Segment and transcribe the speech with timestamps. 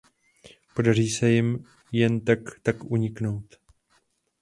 [0.75, 3.55] Podaří se jim jen tak tak uniknout.